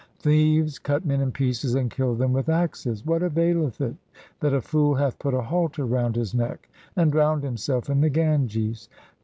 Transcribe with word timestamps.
thieves 0.17 0.79
cut 0.79 1.05
men 1.05 1.21
in 1.21 1.31
pieces 1.31 1.75
and 1.75 1.91
kill 1.91 2.15
them 2.15 2.33
with 2.33 2.49
axes. 2.49 3.05
What 3.05 3.21
availeth 3.21 3.79
it 3.81 3.93
that 4.39 4.51
a 4.51 4.59
fool 4.59 4.95
hath 4.95 5.19
put 5.19 5.35
a 5.35 5.43
halter 5.43 5.85
round 5.85 6.15
his 6.15 6.33
neck 6.33 6.67
and 6.95 7.11
drowned 7.11 7.43
himself 7.43 7.87
in 7.87 8.01
the 8.01 8.09
Ganges 8.09 8.89